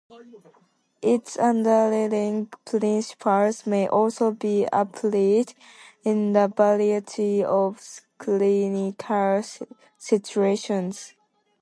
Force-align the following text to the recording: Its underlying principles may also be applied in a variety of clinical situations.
Its 1.03 1.37
underlying 1.37 2.47
principles 2.65 3.67
may 3.67 3.87
also 3.87 4.31
be 4.31 4.67
applied 4.73 5.53
in 6.03 6.35
a 6.35 6.47
variety 6.47 7.43
of 7.43 8.01
clinical 8.17 9.43
situations. 9.99 11.13